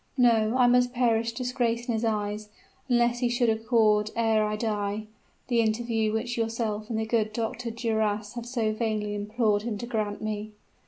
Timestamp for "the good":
6.97-7.31